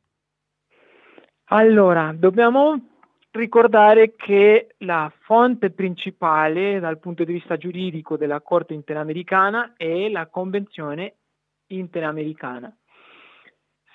[1.50, 2.78] Allora, dobbiamo
[3.30, 10.26] ricordare che la fonte principale dal punto di vista giuridico della Corte Interamericana è la
[10.26, 11.14] Convenzione
[11.68, 12.74] Interamericana.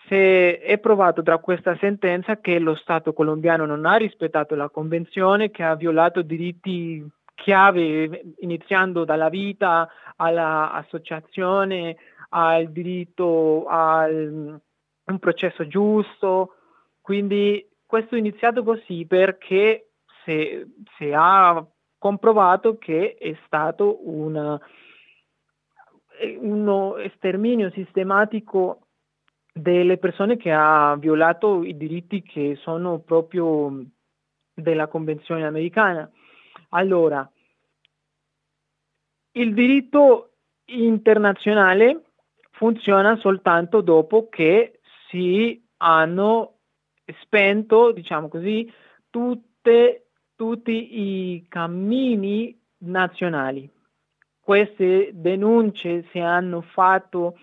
[0.08, 5.50] Se è provato da questa sentenza che lo Stato colombiano non ha rispettato la Convenzione,
[5.50, 7.06] che ha violato diritti
[7.36, 11.98] chiave iniziando dalla vita all'associazione,
[12.36, 16.56] al diritto a un processo giusto.
[17.00, 19.92] Quindi questo è iniziato così perché
[20.24, 21.66] si, ha
[21.98, 24.58] comprovato che è stato un,
[26.40, 28.88] uno sterminio sistematico
[29.54, 33.84] delle persone che ha violato i diritti che sono proprio
[34.54, 36.10] della Convenzione americana.
[36.70, 37.30] Allora,
[39.34, 40.32] il diritto
[40.66, 42.13] internazionale
[42.54, 44.80] funziona soltanto dopo che
[45.10, 46.60] si hanno
[47.22, 48.72] spento, diciamo così,
[49.10, 53.70] tutte, tutti i cammini nazionali.
[54.40, 57.38] Queste denunce si hanno fatto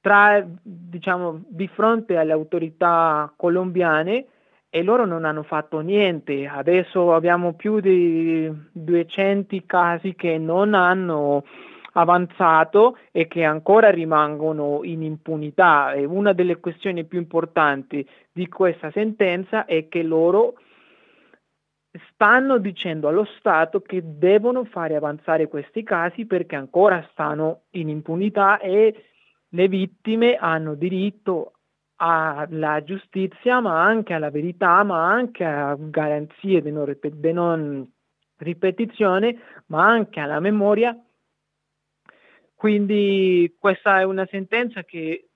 [0.00, 4.26] tra, diciamo, di fronte alle autorità colombiane
[4.68, 6.46] e loro non hanno fatto niente.
[6.46, 11.44] Adesso abbiamo più di 200 casi che non hanno
[11.94, 15.92] avanzato e che ancora rimangono in impunità.
[15.92, 20.54] E una delle questioni più importanti di questa sentenza è che loro
[22.12, 28.58] stanno dicendo allo Stato che devono fare avanzare questi casi perché ancora stanno in impunità
[28.58, 29.04] e
[29.48, 31.52] le vittime hanno diritto
[31.96, 37.88] alla giustizia, ma anche alla verità, ma anche a garanzie di non, ripet- di non
[38.38, 40.98] ripetizione, ma anche alla memoria
[42.64, 45.28] quindi questa è una sentenza che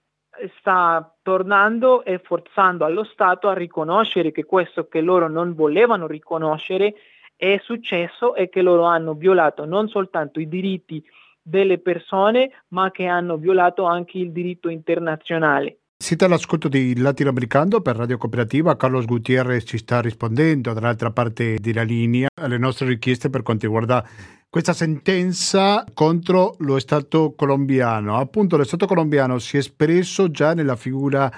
[0.58, 6.94] sta tornando e forzando allo Stato a riconoscere che questo che loro non volevano riconoscere
[7.36, 11.04] è successo e che loro hanno violato non soltanto i diritti
[11.42, 15.80] delle persone, ma che hanno violato anche il diritto internazionale.
[16.01, 21.82] Siete all'ascolto di Latinoamericano per Radio Cooperativa, Carlos Gutierrez ci sta rispondendo dall'altra parte della
[21.82, 24.07] linea alle nostre richieste per quanto riguarda
[24.49, 28.16] questa sentenza contro lo Stato colombiano.
[28.16, 31.28] Appunto, lo Stato colombiano si è espresso già nella figura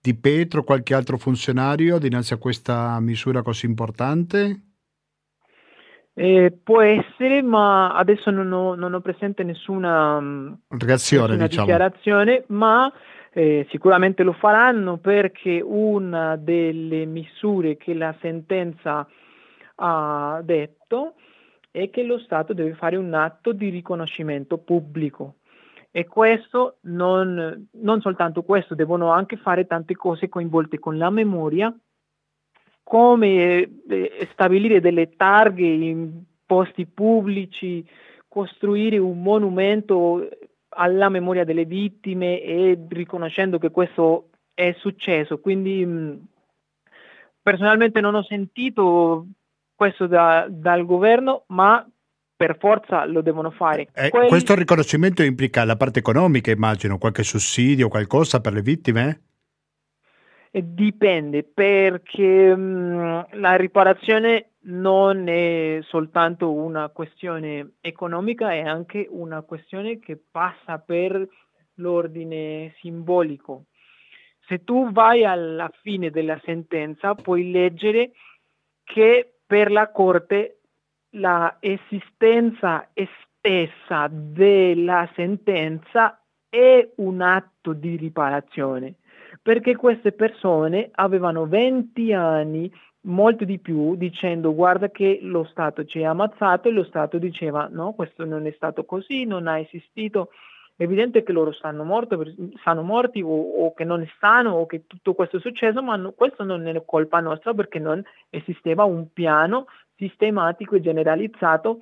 [0.00, 4.62] di Petro, qualche altro funzionario, dinanzi a questa misura così importante?
[6.14, 10.18] Eh, può essere, ma adesso non ho, non ho presente nessuna,
[10.66, 11.66] Reazione, nessuna diciamo.
[11.66, 12.92] dichiarazione, ma
[13.32, 19.06] eh, sicuramente lo faranno perché una delle misure che la sentenza
[19.76, 21.14] ha detto
[21.70, 25.36] è che lo Stato deve fare un atto di riconoscimento pubblico.
[25.90, 31.74] E questo non, non soltanto questo, devono anche fare tante cose coinvolte con la memoria,
[32.82, 37.86] come eh, stabilire delle targhe in posti pubblici,
[38.26, 40.28] costruire un monumento
[40.70, 45.38] alla memoria delle vittime e riconoscendo che questo è successo.
[45.38, 46.26] Quindi mh,
[47.42, 49.26] personalmente non ho sentito
[49.74, 51.86] questo da, dal governo, ma
[52.36, 53.88] per forza lo devono fare.
[53.94, 54.28] Eh, Quel...
[54.28, 59.22] Questo riconoscimento implica la parte economica, immagino, qualche sussidio, qualcosa per le vittime?
[60.50, 69.42] Dipende perché mh, mm, la riparazione non è soltanto una questione economica, è anche una
[69.42, 71.26] questione che passa per
[71.74, 73.64] l'ordine simbolico.
[74.46, 78.12] Se tu vai alla fine della sentenza puoi leggere
[78.84, 80.60] che per la Corte
[81.12, 82.88] la esistenza
[83.38, 88.96] stessa della sentenza è un atto di riparazione,
[89.48, 92.70] perché queste persone avevano 20 anni,
[93.06, 97.66] molto di più, dicendo guarda che lo Stato ci ha ammazzato e lo Stato diceva
[97.72, 100.32] no, questo non è stato così, non ha esistito.
[100.76, 102.22] È evidente che loro stanno, morto,
[102.60, 106.10] stanno morti o, o, che non stanno o che tutto questo è successo, ma no,
[106.10, 109.64] questo non è colpa nostra perché non esisteva un piano
[109.96, 111.78] sistematico e generalizzato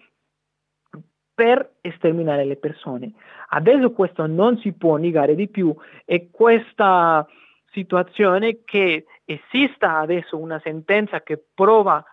[1.35, 3.13] per sterminare le persone.
[3.49, 7.27] Adesso questo non si può negare di più e questa
[7.71, 12.05] situazione che esista adesso una sentenza che prova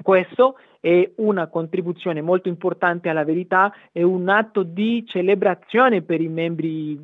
[0.00, 6.28] questo è una contribuzione molto importante alla verità, è un atto di celebrazione per i
[6.28, 6.98] membri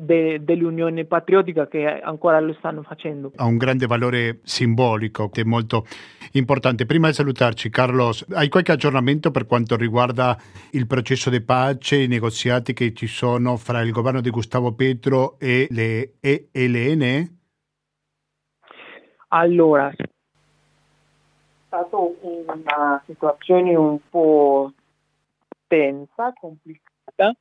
[0.00, 3.32] de, dell'Unione Patriottica che ancora lo stanno facendo.
[3.36, 5.86] Ha un grande valore simbolico che è molto
[6.32, 6.86] importante.
[6.86, 10.36] Prima di salutarci, Carlos, hai qualche aggiornamento per quanto riguarda
[10.72, 15.38] il processo di pace, i negoziati che ci sono fra il governo di Gustavo Petro
[15.38, 17.38] e le ELN?
[19.28, 20.04] Allora, è
[21.66, 24.72] stata una situazione un po'
[25.66, 27.34] tensa, complicata,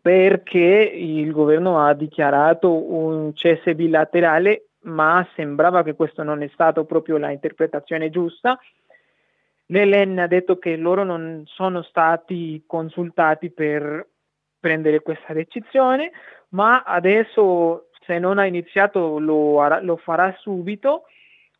[0.00, 0.58] perché
[0.94, 7.16] il governo ha dichiarato un cesse bilaterale, ma sembrava che questo non è stato proprio
[7.16, 8.58] la interpretazione giusta.
[9.66, 14.06] L'Elen ha detto che loro non sono stati consultati per
[14.58, 16.10] prendere questa decisione,
[16.50, 21.04] ma adesso se non ha iniziato lo, lo farà subito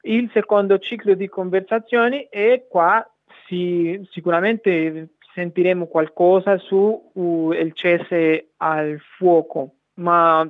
[0.03, 3.07] il secondo ciclo di conversazioni e qua
[3.47, 5.09] si, sicuramente
[5.39, 10.45] sentiremo qualcosa su uh, cese al fuoco, ma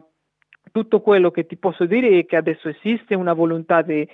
[0.72, 4.08] tutto quello che ti posso dire è che adesso esiste una volontà di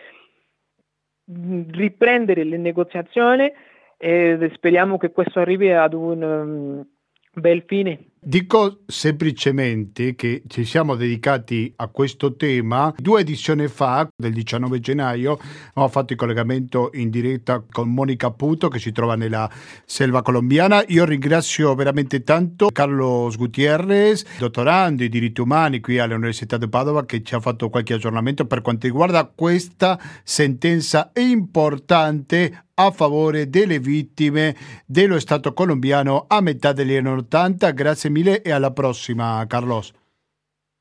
[1.26, 3.50] riprendere le negoziazioni
[3.96, 6.86] e speriamo che questo arrivi ad un um,
[7.32, 8.13] bel fine.
[8.26, 15.38] Dico semplicemente che ci siamo dedicati a questo tema due edizioni fa, del 19 gennaio,
[15.68, 19.50] abbiamo fatto il collegamento in diretta con Monica Puto che si trova nella
[19.84, 20.82] selva colombiana.
[20.88, 27.22] Io ringrazio veramente tanto Carlos Gutierrez, dottorando in diritti umani qui all'Università di Padova, che
[27.22, 34.54] ci ha fatto qualche aggiornamento per quanto riguarda questa sentenza importante a favore delle vittime
[34.86, 37.70] dello Stato colombiano a metà degli anni 80.
[37.70, 39.92] Grazie mille e alla prossima, Carlos.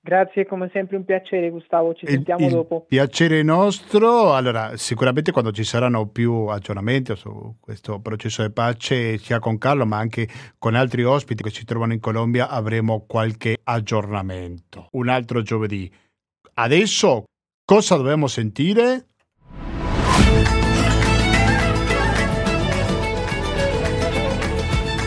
[0.06, 2.84] Grazie, come sempre un piacere Gustavo, ci sentiamo il, dopo.
[2.90, 9.40] Piacere nostro, allora sicuramente quando ci saranno più aggiornamenti su questo processo di pace sia
[9.40, 10.28] con Carlo ma anche
[10.58, 14.90] con altri ospiti che si trovano in Colombia avremo qualche aggiornamento.
[14.92, 15.90] Un altro giovedì.
[16.56, 17.24] Adesso
[17.64, 19.06] cosa dobbiamo sentire?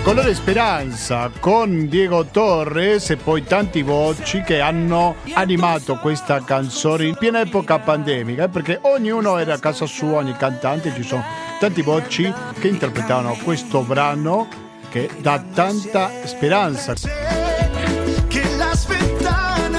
[0.07, 7.17] Colore Speranza con Diego Torres e poi tanti voci che hanno animato questa canzone in
[7.17, 11.25] piena epoca pandemica eh, perché ognuno era a casa sua, ogni cantante, ci sono
[11.59, 14.47] tanti voci che interpretavano questo brano
[14.91, 16.95] che dà tanta speranza.
[16.95, 18.43] Che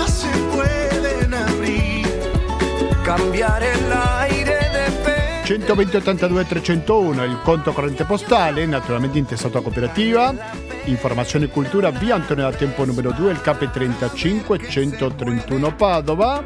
[0.07, 3.76] se pueden abrir, cambiare la
[5.47, 10.35] 120 82 301 il conto corrente postale, naturalmente intestato a cooperativa.
[10.83, 16.43] Informazione e cultura via Antonio da Tempo numero 2, il KP 35 131 Padova.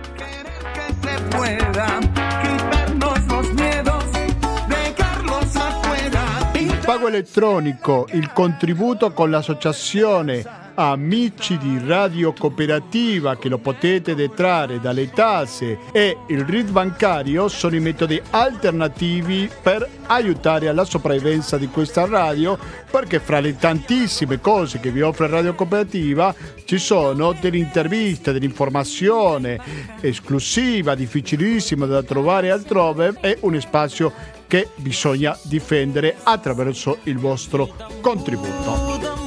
[6.85, 15.11] Pago elettronico, il contributo con l'associazione amici di Radio Cooperativa che lo potete detrarre dalle
[15.11, 22.05] tasse e il RID bancario sono i metodi alternativi per aiutare alla sopravvivenza di questa
[22.05, 22.57] radio
[22.89, 26.33] perché fra le tantissime cose che vi offre Radio Cooperativa
[26.65, 29.59] ci sono delle interviste, dell'informazione
[30.01, 34.11] esclusiva, difficilissima da trovare altrove e un spazio
[34.47, 39.20] che bisogna difendere attraverso il vostro contributo.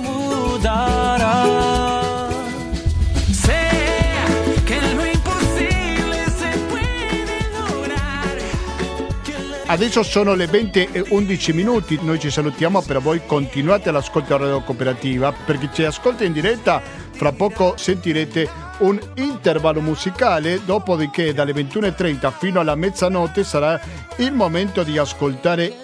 [9.66, 14.38] Adesso sono le 20 e 11 minuti, noi ci salutiamo, però voi continuate all'ascolto a
[14.38, 18.48] Radio Cooperativa perché ci ascolta in diretta, fra poco sentirete
[18.78, 23.80] un intervallo musicale, dopodiché dalle 21.30 fino alla mezzanotte sarà
[24.16, 25.80] il momento di ascoltare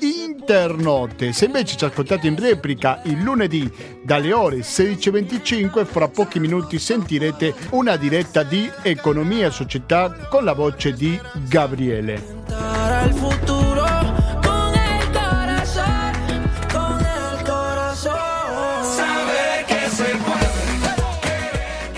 [0.50, 1.32] internote.
[1.32, 3.70] Se invece ci ascoltate in replica il lunedì
[4.02, 10.52] dalle ore 16.25, fra pochi minuti sentirete una diretta di economia e società con la
[10.52, 12.38] voce di Gabriele.